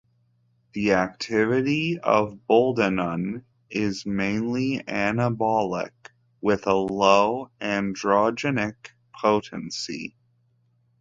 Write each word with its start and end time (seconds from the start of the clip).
The 0.73 0.93
activity 0.93 1.99
of 1.99 2.39
boldenone 2.49 3.43
is 3.69 4.03
mainly 4.03 4.79
anabolic, 4.87 5.91
with 6.41 6.65
a 6.65 6.73
low 6.73 7.51
androgenic 7.61 8.87
potency. 9.13 10.15